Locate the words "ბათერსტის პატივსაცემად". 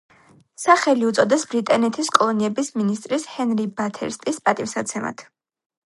3.83-5.29